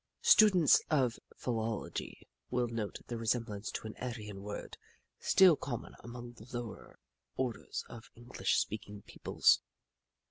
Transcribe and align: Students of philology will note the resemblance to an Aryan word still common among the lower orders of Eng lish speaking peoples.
Students 0.23 0.81
of 0.89 1.19
philology 1.37 2.27
will 2.49 2.67
note 2.67 2.97
the 3.05 3.19
resemblance 3.19 3.69
to 3.73 3.85
an 3.85 3.93
Aryan 4.01 4.41
word 4.41 4.79
still 5.19 5.55
common 5.55 5.93
among 5.99 6.33
the 6.33 6.57
lower 6.57 6.97
orders 7.35 7.83
of 7.87 8.09
Eng 8.17 8.29
lish 8.39 8.57
speaking 8.57 9.03
peoples. 9.03 9.61